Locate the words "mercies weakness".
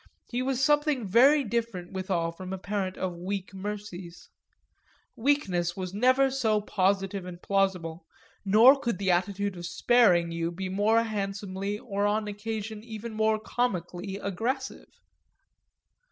3.53-5.77